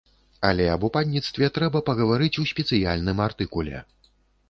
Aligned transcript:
Але 0.47 0.65
аб 0.75 0.85
упадніцтве 0.89 1.51
трэба 1.59 1.83
пагаварыць 1.91 2.33
у 2.41 2.49
спецыяльным 2.55 3.17
артыкуле. 3.31 3.89